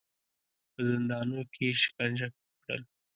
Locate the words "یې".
1.69-1.73